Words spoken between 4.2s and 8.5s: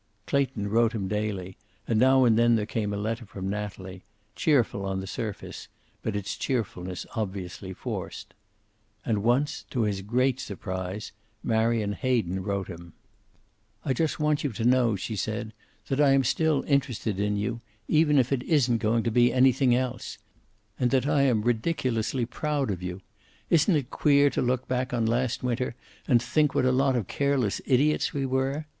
cheerful on the surface, but its cheerfulness obviously forced.